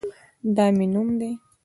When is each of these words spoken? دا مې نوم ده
دا 0.55 0.65
مې 0.75 0.85
نوم 0.93 1.09
ده 1.19 1.29